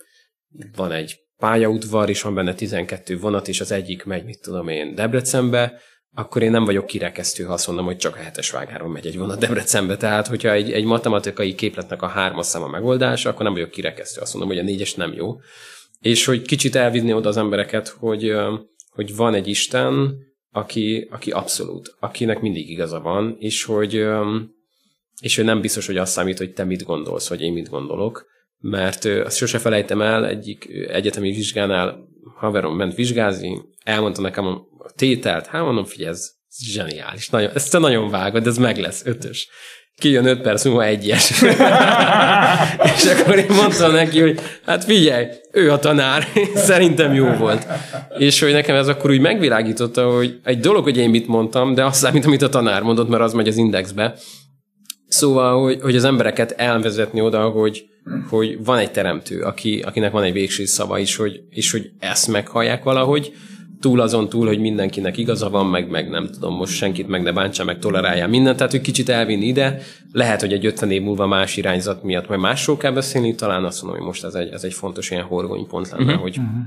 [0.76, 4.94] van egy pályaudvar, és van benne 12 vonat, és az egyik megy, mit tudom én,
[4.94, 5.80] Debrecenbe,
[6.14, 9.18] akkor én nem vagyok kirekesztő, ha azt mondom, hogy csak a hetes vágáron megy egy
[9.18, 9.96] vonat Debrecenbe.
[9.96, 14.20] Tehát, hogyha egy, egy matematikai képletnek a hármas szám a megoldása, akkor nem vagyok kirekesztő,
[14.20, 15.36] azt mondom, hogy a négyes nem jó.
[16.00, 18.32] És hogy kicsit elvinni oda az embereket, hogy,
[18.90, 20.16] hogy van egy Isten,
[20.50, 24.04] aki, aki abszolút, akinek mindig igaza van, és hogy,
[25.20, 28.26] és hogy nem biztos, hogy azt számít, hogy te mit gondolsz, vagy én mit gondolok,
[28.60, 34.66] mert azt sose felejtem el, egyik egyetemi vizsgánál haverom ment vizsgázni, elmondta nekem a
[34.96, 36.30] tételt, hát mondom, figyelj, ez
[36.62, 39.48] zseniális, nagyon, ezt te nagyon vágod, ez meg lesz, ötös.
[39.96, 41.30] Kijön öt perc múlva egyes.
[42.96, 47.66] és akkor én mondtam neki, hogy hát figyelj, ő a tanár, szerintem jó volt.
[48.18, 51.84] És hogy nekem ez akkor úgy megvilágította, hogy egy dolog, hogy én mit mondtam, de
[51.84, 54.14] azt számít, amit a tanár mondott, mert az megy az indexbe.
[55.08, 57.88] Szóval, hogy, hogy az embereket elvezetni oda, hogy,
[58.28, 62.28] hogy van egy teremtő, aki, akinek van egy végső szava is, hogy, és hogy ezt
[62.28, 63.32] meghallják valahogy,
[63.80, 67.32] túl azon túl, hogy mindenkinek igaza van, meg, meg nem tudom, most senkit meg ne
[67.32, 69.78] bántsa, meg tolerálja mindent, tehát hogy kicsit elvinni ide,
[70.12, 73.82] lehet, hogy egy 50 év múlva más irányzat miatt majd másról kell beszélni, talán azt
[73.82, 76.20] mondom, hogy most ez egy, ez egy fontos ilyen horgonypont lenne, uh-huh.
[76.20, 76.58] hogy uh-huh.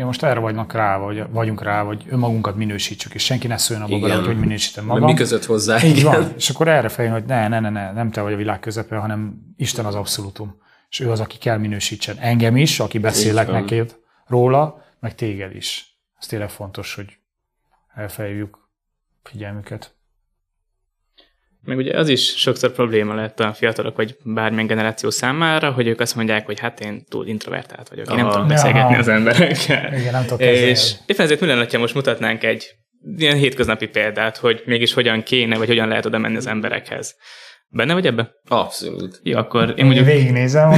[0.00, 3.86] Igen, most erre vagynak rá, vagy vagyunk rá, hogy önmagunkat minősítsük, és senki ne szóljon
[3.86, 5.04] abba bele, hogy minősítem magam.
[5.04, 5.82] Mi között hozzá.
[5.82, 6.12] Így igen.
[6.12, 6.32] van.
[6.36, 8.96] És akkor erre fejön, hogy ne, ne, ne, ne, nem te vagy a világ közepe,
[8.96, 10.56] hanem Isten az abszolútum.
[10.90, 12.16] És ő az, aki kell minősítsen.
[12.16, 16.00] Engem is, aki beszélek neked róla, meg téged is.
[16.18, 17.18] Ez tényleg fontos, hogy
[17.94, 18.58] elfejjük
[19.22, 19.94] figyelmüket.
[21.64, 26.00] Meg ugye az is sokszor probléma lett a fiatalok, vagy bármilyen generáció számára, hogy ők
[26.00, 28.18] azt mondják, hogy hát én túl introvertált vagyok, Aha.
[28.18, 29.94] én nem tudok beszélgetni az emberekkel.
[29.98, 32.74] Igen, nem tudok És éppen ezért mi lenne, ha most mutatnánk egy
[33.16, 37.16] ilyen hétköznapi példát, hogy mégis hogyan kéne, vagy hogyan lehet oda menni az emberekhez.
[37.72, 38.30] Benne vagy ebbe?
[38.48, 39.20] Abszolút.
[39.22, 40.06] Jó, akkor én mondjuk...
[40.06, 40.70] Végignézem.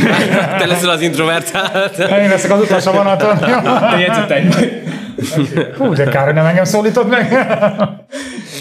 [0.58, 1.98] Te leszel az introvertált.
[1.98, 3.38] Én leszek az utolsó vonaton.
[3.38, 4.44] Te jegyzetek.
[5.76, 7.32] Hú, de kár, hogy nem engem szólított meg.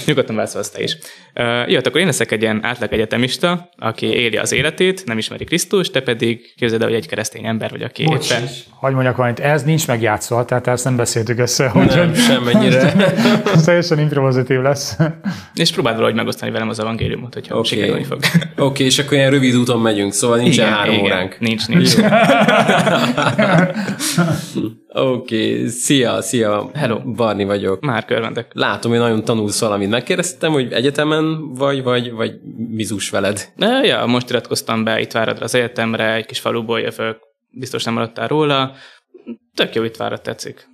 [0.05, 0.97] Nyugodtan válaszolsz te is.
[1.35, 5.43] Uh, jó, akkor én leszek egy ilyen átlag egyetemista, aki éli az életét, nem ismeri
[5.43, 8.43] Krisztus, te pedig képzeld el, hogy egy keresztény ember vagy, aki Bocs, éppen...
[8.69, 11.71] Hogy mondjak valamit, ez nincs megjátszva, tehát ezt nem beszéltük össze.
[11.73, 12.93] Nem, hogy semmennyire.
[13.53, 14.97] ez teljesen improvizatív lesz.
[15.53, 17.67] És próbáld valahogy megosztani velem az evangéliumot, hogyha okay.
[17.69, 18.19] sikerülni fog.
[18.43, 21.05] Oké, okay, és akkor ilyen rövid úton megyünk, szóval nincsen igen, három igen.
[21.05, 21.39] óránk.
[21.39, 21.95] Nincs, nincs.
[24.93, 25.67] Oké, okay.
[25.67, 26.69] szia, szia.
[26.73, 26.99] Hello.
[26.99, 27.81] Barni vagyok.
[27.81, 28.51] Már körvendek.
[28.53, 29.89] Látom, hogy nagyon tanulsz valamit.
[29.89, 33.51] Megkérdeztem, hogy egyetemen vagy, vagy, vagy mizus veled?
[33.55, 37.17] Ne, ja, most iratkoztam be itt Váradra az egyetemre, egy kis faluból jövök,
[37.49, 38.71] biztos nem maradtál róla.
[39.55, 40.69] Tök jó itt Várad, tetszik.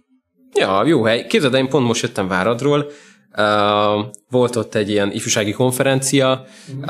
[0.53, 1.25] Ja, jó hely.
[1.25, 2.91] Képzeld, én pont most jöttem Váradról,
[3.38, 6.45] Uh, volt ott egy ilyen ifjúsági konferencia,
[6.82, 6.88] uh,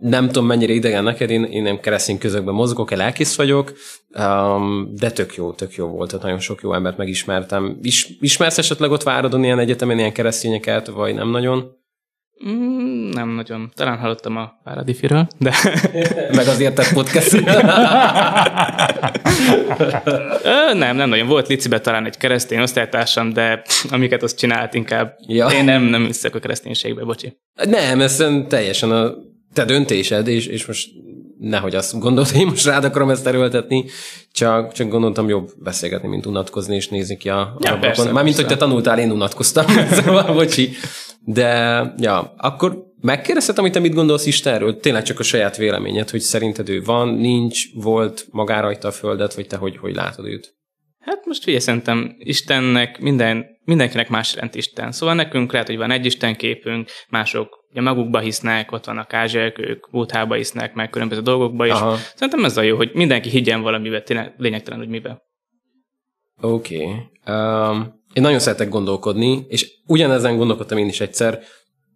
[0.00, 3.72] nem tudom mennyire idegen neked, én, én nem keresztény közökben mozgok, lelkész vagyok,
[4.18, 7.78] um, de tök jó, tök jó volt, ott nagyon sok jó embert megismertem.
[7.82, 11.79] Is, ismersz esetleg ott Váradon ilyen egyetemen ilyen keresztényeket, vagy nem nagyon?
[12.48, 13.70] Mm, nem nagyon.
[13.74, 15.54] Talán hallottam a Páradifiről, de...
[16.36, 17.44] Meg az értett podcast
[20.72, 21.26] nem, nem nagyon.
[21.26, 25.16] Volt Licibe talán egy keresztény osztálytársam, de amiket azt csinált inkább.
[25.26, 25.46] Ja.
[25.46, 27.36] Én nem, nem hiszek a kereszténységbe, bocsi.
[27.64, 29.12] Nem, ez teljesen a
[29.52, 30.88] te döntésed, és, és most
[31.38, 33.84] nehogy azt gondolt, hogy én most rád akarom ezt erőltetni,
[34.32, 38.46] csak, csak gondoltam jobb beszélgetni, mint unatkozni, és nézni ki a, ja, a Mármint, hogy
[38.46, 39.66] te tanultál, én unatkoztam,
[40.02, 40.70] szóval bocsi.
[41.24, 44.80] De, ja, akkor megkérdezhetem, hogy te mit gondolsz Istenről?
[44.80, 49.34] Tényleg csak a saját véleményed, hogy szerinted ő van, nincs, volt, magá rajta a földet,
[49.34, 50.54] vagy te hogy, hogy látod őt?
[50.98, 54.92] Hát most figyelj, szerintem Istennek minden, mindenkinek más jelent Isten.
[54.92, 59.58] Szóval nekünk lehet, hogy van egy Isten képünk, mások ugye magukba hisznek, ott vannak ázsiak,
[59.58, 61.72] ők búthába hisznek, meg különböző dolgokba is.
[61.72, 61.96] Aha.
[62.14, 65.22] Szerintem ez a jó, hogy mindenki higgyen valamivel, tényleg lényegtelen, hogy miben.
[66.40, 66.84] Oké.
[66.84, 66.96] Okay.
[67.36, 71.40] Um, én nagyon szeretek gondolkodni, és ugyanezen gondolkodtam én is egyszer,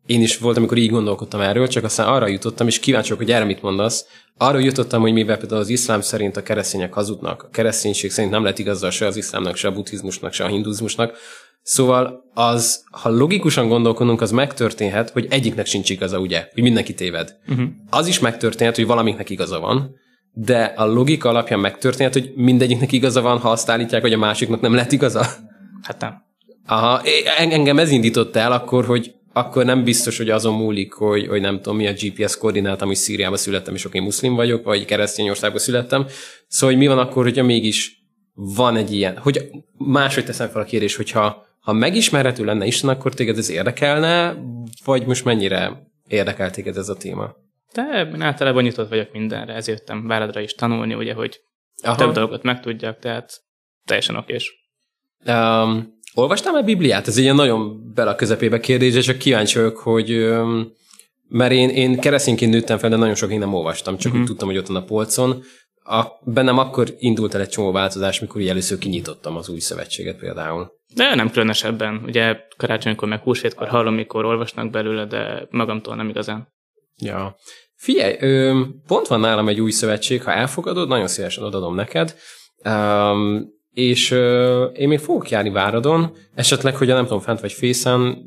[0.07, 3.35] én is volt, amikor így gondolkodtam erről, csak aztán arra jutottam, és kíváncsi vagyok, hogy
[3.35, 4.07] erre mit mondasz.
[4.37, 8.43] Arra jutottam, hogy mivel például az iszlám szerint a keresztények hazudnak, a kereszténység szerint nem
[8.43, 11.17] lehet igazol se az iszlámnak, se a buddhizmusnak, se a hinduzmusnak.
[11.63, 16.49] Szóval az, ha logikusan gondolkodunk, az megtörténhet, hogy egyiknek sincs igaza, ugye?
[16.53, 17.37] Hogy mindenki téved.
[17.49, 17.67] Uh-huh.
[17.91, 19.95] Az is megtörténhet, hogy valamiknek igaza van,
[20.33, 24.61] de a logika alapján megtörténhet, hogy mindegyiknek igaza van, ha azt állítják, hogy a másiknak
[24.61, 25.27] nem lett igaza.
[25.85, 26.23] Hát nem.
[26.67, 27.03] Aha,
[27.39, 31.57] engem ez indított el akkor, hogy akkor nem biztos, hogy azon múlik, hogy, hogy nem
[31.57, 35.61] tudom, mi a GPS koordinátam, hogy Szíriában születtem, és oké, muszlim vagyok, vagy keresztény országban
[35.61, 36.07] születtem.
[36.49, 38.03] Szóval, hogy mi van akkor, hogyha mégis
[38.35, 43.15] van egy ilyen, hogy máshogy teszem fel a kérdés, hogyha ha megismerhető lenne Isten, akkor
[43.15, 44.37] téged ez érdekelne,
[44.85, 47.37] vagy most mennyire érdekel téged ez a téma?
[47.73, 51.41] De én általában nyitott vagyok mindenre, ezért jöttem Váradra is tanulni, ugye, hogy
[51.83, 51.97] Aha.
[51.97, 53.43] több dolgot megtudjak, tehát
[53.85, 54.64] teljesen okés.
[55.27, 57.07] Um, Olvastál már Bibliát?
[57.07, 60.29] Ez egy ilyen nagyon bele a közepébe kérdés, csak kíváncsi vagyok, hogy
[61.29, 64.21] mert én, én keresztényként nőttem fel, de nagyon sok én nem olvastam, csak uh-huh.
[64.21, 65.43] úgy tudtam, hogy ott van a polcon.
[65.85, 70.19] A, bennem akkor indult el egy csomó változás, mikor így először kinyitottam az új szövetséget
[70.19, 70.73] például.
[70.95, 72.03] De nem különösebben.
[72.07, 76.49] Ugye karácsonykor, meg húsvétkor hallom, mikor olvasnak belőle, de magamtól nem igazán.
[76.97, 77.37] Ja.
[77.77, 82.17] Figyelj, ö, pont van nálam egy új szövetség, ha elfogadod, nagyon szívesen odadom neked.
[82.65, 88.19] Um, és ö, én még fogok járni Váradon, esetleg, hogy nem tudom, fent vagy fészen,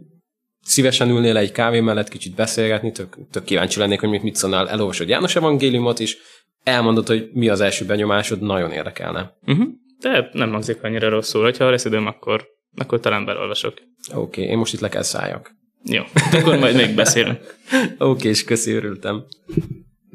[0.62, 5.10] szívesen ülnél egy kávé mellett, kicsit beszélgetni, tök, tök kíváncsi lennék, hogy mit szólnál, elolvasod
[5.10, 6.18] János evangéliumot is,
[6.64, 9.38] elmondod, hogy mi az első benyomásod, nagyon érdekelne.
[9.46, 9.68] Uh-huh.
[10.00, 13.74] De nem hangzik annyira rosszul, hogyha lesz időm, akkor, akkor talán belolvasok.
[14.14, 15.56] Oké, okay, én most itt le kell szálljak.
[15.84, 17.40] Jó, akkor majd még beszélünk.
[17.82, 19.26] Oké, okay, és köszi, örültem.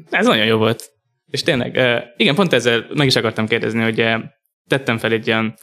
[0.09, 0.91] Ez nagyon jó volt.
[1.29, 1.79] És tényleg,
[2.17, 3.99] igen, pont ezzel meg is akartam kérdezni, hogy
[4.67, 5.55] tettem fel egy ilyen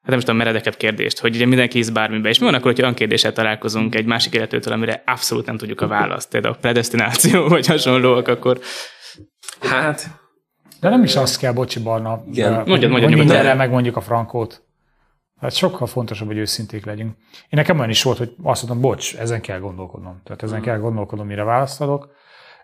[0.00, 2.72] hát nem is tudom, meredekebb kérdést, hogy ugye mindenki hisz bármibe, és mi van akkor,
[2.72, 6.58] hogy olyan kérdéssel találkozunk egy másik illetőtől, amire abszolút nem tudjuk a választ, például a
[6.60, 8.60] predestináció, vagy hasonlóak, akkor...
[9.60, 10.06] Hát...
[10.80, 12.52] De nem is azt kell, bocsi Barna, Igen.
[12.52, 14.62] Mondjad, mondjad, hogy mindenre megmondjuk a frankót.
[15.40, 17.16] Hát sokkal fontosabb, hogy őszinték legyünk.
[17.32, 20.20] Én nekem olyan is volt, hogy azt mondtam, bocs, ezen kell gondolkodnom.
[20.24, 20.66] Tehát ezen hmm.
[20.66, 22.10] kell gondolkodnom, mire választ adok.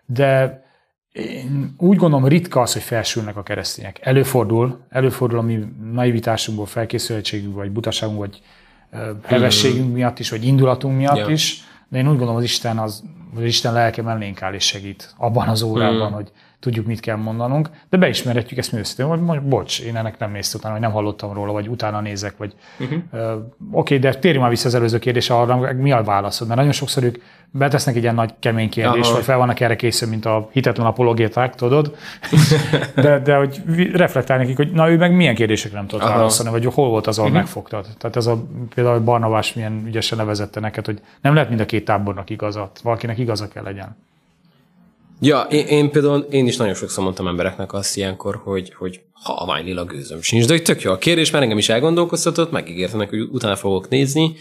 [0.05, 0.63] De
[1.15, 3.99] én úgy gondolom, ritka az, hogy felsülnek a keresztények.
[4.01, 5.59] Előfordul, előfordul a mi
[5.93, 8.41] naivitásunkból, felkészültségünk, vagy butaságunk, vagy
[9.23, 11.27] hevességünk miatt is, vagy indulatunk miatt ja.
[11.27, 13.03] is, de én úgy gondolom, az Isten, az,
[13.35, 16.13] az Isten lelke mellénk áll és segít abban az órában, mm.
[16.13, 16.31] hogy
[16.65, 20.31] tudjuk, mit kell mondanunk, de beismerhetjük ezt mi őszintén, hogy most, bocs, én ennek nem
[20.31, 22.99] néztem utána, vagy nem hallottam róla, vagy utána nézek, vagy uh-huh.
[23.11, 23.21] uh,
[23.71, 26.75] oké, okay, de térjünk már vissza az előző kérdésre arra, mi a válaszod, mert nagyon
[26.75, 27.17] sokszor ők
[27.51, 31.55] betesznek egy ilyen nagy kemény kérdést, vagy fel vannak erre készül, mint a hitetlen apologéták,
[31.55, 31.95] tudod?
[32.95, 36.73] De, de hogy reflektálni nekik, hogy na ő meg milyen kérdésekre nem tudott válaszolni, vagy
[36.73, 37.43] hol volt az, ahol uh-huh.
[37.43, 37.87] megfogtad.
[37.97, 38.43] Tehát ez a
[38.75, 43.17] például Barnabás milyen ügyesen nevezette neked, hogy nem lehet mind a két tábornak igazat, valakinek
[43.17, 43.95] igaza kell legyen.
[45.19, 49.59] Ja, én, én például én is nagyon sokszor mondtam embereknek azt ilyenkor, hogy, hogy ha
[49.63, 53.19] lila gőzöm sincs, de hogy tök jó a kérdés, mert engem is elgondolkoztatott, megígértenek, hogy
[53.19, 54.35] utána fogok nézni,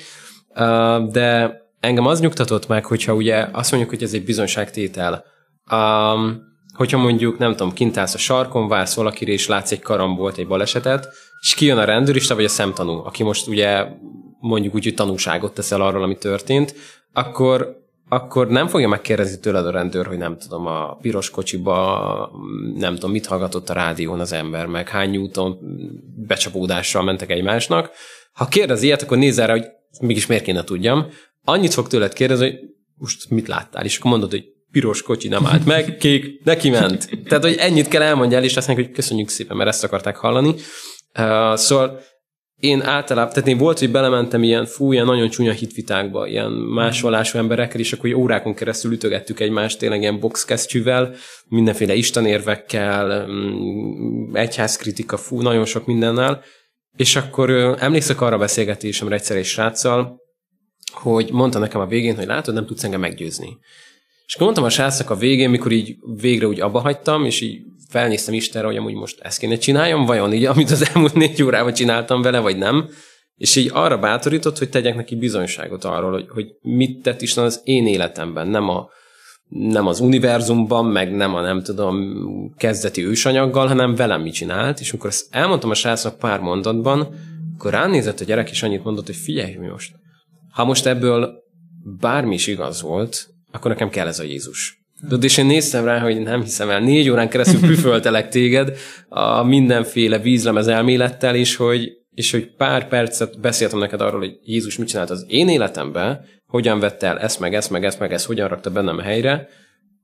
[1.10, 5.24] de engem az nyugtatott meg, hogyha ugye azt mondjuk, hogy ez egy bizonságtétel,
[5.72, 6.42] um,
[6.74, 10.46] hogyha mondjuk, nem tudom, kint állsz a sarkon, válsz valakire, és látsz egy karambolt, egy
[10.46, 11.08] balesetet,
[11.40, 13.86] és kijön a rendőrista, vagy a szemtanú, aki most ugye
[14.40, 16.74] mondjuk úgy, hogy tanúságot teszel arról, ami történt,
[17.12, 17.83] akkor
[18.14, 22.30] akkor nem fogja megkérdezni tőled a rendőr, hogy nem tudom, a piros kocsiba,
[22.74, 25.58] nem tudom, mit hallgatott a rádión az ember, meg hány úton
[26.26, 27.90] becsapódással mentek egymásnak.
[28.32, 29.66] Ha kérdez ilyet, akkor nézz rá, hogy
[30.00, 31.06] mégis miért kéne tudjam.
[31.44, 32.58] Annyit fog tőled kérdezni, hogy
[32.96, 37.08] most mit láttál, és akkor mondod, hogy piros kocsi nem állt meg, kék, neki ment.
[37.24, 40.54] Tehát, hogy ennyit kell elmondjál, és azt mondják, hogy köszönjük szépen, mert ezt akarták hallani.
[41.18, 42.00] Uh, szóval
[42.64, 47.38] én általában, tehát én volt, hogy belementem ilyen fú, ilyen nagyon csúnya hitvitákba, ilyen másolású
[47.38, 51.14] emberekkel, és akkor órákon keresztül ütögettük egymást tényleg ilyen boxkesztyűvel,
[51.48, 56.42] mindenféle istenérvekkel, mm, egyházkritika, fú, nagyon sok mindennel.
[56.96, 60.20] És akkor emlékszek arra beszélgetésemre egyszer egy sráccal,
[60.92, 63.58] hogy mondta nekem a végén, hogy látod, nem tudsz engem meggyőzni.
[64.26, 67.60] És akkor mondtam a srácnak a végén, mikor így végre úgy abba hagytam, és így
[67.88, 71.72] felnéztem Istenre, hogy amúgy most ezt kéne csináljam, vajon így, amit az elmúlt négy órában
[71.72, 72.88] csináltam vele, vagy nem.
[73.36, 77.60] És így arra bátorított, hogy tegyek neki bizonyságot arról, hogy, hogy mit tett Isten az
[77.64, 78.88] én életemben, nem a
[79.48, 81.96] nem az univerzumban, meg nem a nem tudom
[82.56, 87.14] kezdeti ősanyaggal, hanem velem mit csinált, és amikor ezt elmondtam a srácnak pár mondatban,
[87.54, 89.94] akkor ránézett a gyerek, és annyit mondott, hogy figyelj most,
[90.50, 91.42] ha most ebből
[92.00, 94.83] bármi is igaz volt, akkor nekem kell ez a Jézus.
[95.08, 98.76] Tudod, és én néztem rá, hogy nem hiszem el, négy órán keresztül püföltelek téged
[99.08, 104.78] a mindenféle vízlemez elmélettel, és hogy, és hogy pár percet beszéltem neked arról, hogy Jézus
[104.78, 108.26] mit csinált az én életemben, hogyan vette el ezt, meg ezt, meg ezt, meg ezt,
[108.26, 109.48] hogyan rakta bennem helyre,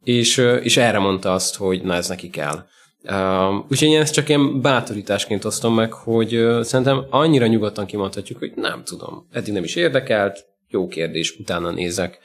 [0.02, 2.64] és, és erre mondta azt, hogy na ez neki kell.
[3.02, 8.38] Uh, úgyhogy én ezt csak ilyen bátorításként osztom meg, hogy uh, szerintem annyira nyugodtan kimondhatjuk,
[8.38, 12.18] hogy nem tudom, eddig nem is érdekelt, jó kérdés, utána nézek.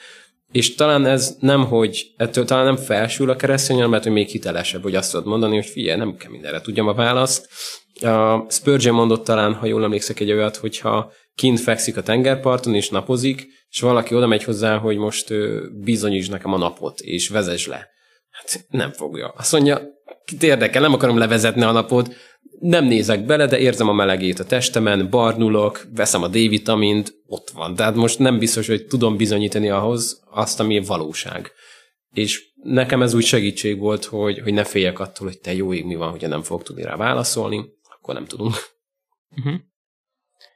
[0.55, 4.83] És talán ez nem, hogy ettől talán nem felsül a keresztény, hanem hogy még hitelesebb,
[4.83, 7.49] hogy azt tudod mondani, hogy figyelj, nem kell mindenre tudjam a választ.
[8.01, 12.89] Uh, Spurgeon mondott talán, ha jól emlékszek egy olyat, hogyha kint fekszik a tengerparton és
[12.89, 15.33] napozik, és valaki oda megy hozzá, hogy most
[15.83, 17.87] bizonyíts nekem a napot, és vezess le.
[18.29, 19.33] Hát nem fogja.
[19.37, 19.81] Azt mondja,
[20.25, 22.15] kit érdekel, nem akarom levezetni a napot,
[22.59, 27.75] nem nézek bele, de érzem a melegét a testemen, barnulok, veszem a D-vitamint, ott van.
[27.75, 31.51] Tehát most nem biztos, hogy tudom bizonyítani ahhoz azt, ami valóság.
[32.13, 35.85] És nekem ez úgy segítség volt, hogy, hogy ne féljek attól, hogy te jó ég
[35.85, 37.65] mi van, hogyha nem fog tudni rá válaszolni,
[37.97, 38.53] akkor nem tudunk.
[39.37, 39.53] Uh-huh.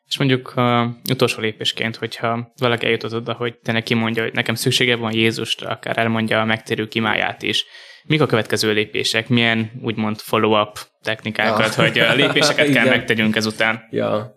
[0.05, 4.55] És mondjuk uh, utolsó lépésként, hogyha valaki eljutott oda, hogy te neki mondja, hogy nekem
[4.55, 7.65] szüksége van Jézusra, akár elmondja a megtérő kimáját is,
[8.09, 9.29] mik a következő lépések?
[9.29, 11.83] Milyen úgymond follow-up technikákat, ja.
[11.83, 13.87] hogy a lépéseket kell megtegyünk ezután?
[13.91, 14.35] Ja.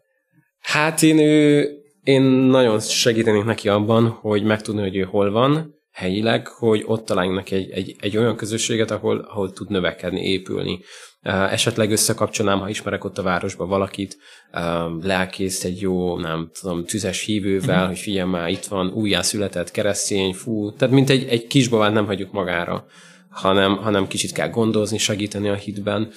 [0.60, 1.68] Hát én, ő,
[2.02, 7.36] én nagyon segítenék neki abban, hogy megtudni, hogy ő hol van, helyileg, hogy ott találjunk
[7.36, 10.80] neki egy, egy, egy olyan közösséget, ahol, ahol tud növekedni, épülni.
[11.22, 14.16] Esetleg összekapcsolnám, ha ismerek ott a városban valakit,
[15.00, 17.86] lelkészt egy jó, nem tudom, tüzes hívővel, mm-hmm.
[17.86, 22.32] hogy figyelj már, itt van, újjászületett keresztény, fú, tehát mint egy, egy kisbabát nem hagyjuk
[22.32, 22.86] magára
[23.32, 26.10] hanem, hanem kicsit kell gondozni, segíteni a hitben.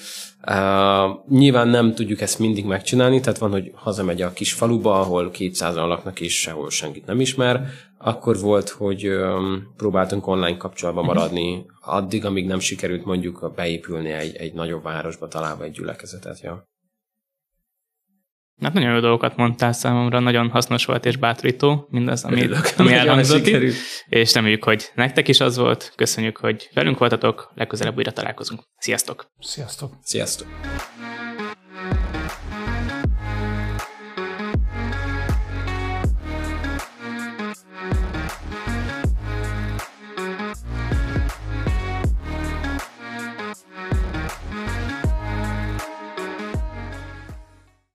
[0.47, 5.32] Uh, nyilván nem tudjuk ezt mindig megcsinálni, tehát van, hogy hazamegy a kis faluba, ahol
[5.32, 11.65] 200 laknak és sehol senkit nem ismer, akkor volt, hogy um, próbáltunk online kapcsolatban maradni,
[11.82, 16.39] addig, amíg nem sikerült mondjuk beépülni egy, egy nagyobb városba, találva egy gyülekezetet.
[16.41, 16.74] Ja.
[18.62, 22.94] Hát nagyon jó dolgokat mondtál számomra, nagyon hasznos volt és bátorító mindaz, ami, Örülök, ami
[22.94, 23.48] elhangzott
[24.08, 25.94] és reméljük, hogy nektek is az volt.
[25.96, 28.62] Köszönjük, hogy velünk voltatok, legközelebb újra találkozunk.
[28.78, 29.28] Sziasztok!
[29.39, 29.91] Sziasztok!
[30.04, 30.48] Sziasztok!